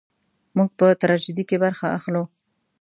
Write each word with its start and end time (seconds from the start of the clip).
موږ 0.57 0.69
په 0.79 0.85
تراژیدۍ 1.01 1.43
کې 1.49 1.57
برخه 1.63 1.87
اخلو. 1.97 2.23